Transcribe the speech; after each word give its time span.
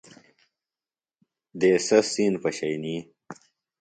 دیسہ 1.59 1.99
سِین 2.11 2.33
پشئنی۔ 2.41 2.95